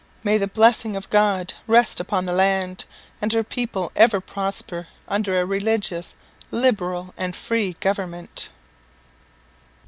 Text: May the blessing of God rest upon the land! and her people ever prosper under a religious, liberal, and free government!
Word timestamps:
May 0.23 0.39
the 0.39 0.47
blessing 0.47 0.95
of 0.95 1.11
God 1.11 1.53
rest 1.67 1.99
upon 1.99 2.25
the 2.25 2.33
land! 2.33 2.85
and 3.21 3.31
her 3.33 3.43
people 3.43 3.91
ever 3.95 4.19
prosper 4.19 4.87
under 5.07 5.39
a 5.39 5.45
religious, 5.45 6.15
liberal, 6.51 7.13
and 7.17 7.35
free 7.35 7.73
government! 7.81 8.49